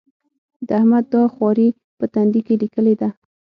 د 0.67 0.69
احمد 0.79 1.05
دا 1.13 1.21
خواري 1.33 1.67
په 1.97 2.05
تندي 2.13 2.41
کې 2.47 2.55
ليکلې 2.61 2.93
ده. 3.01 3.09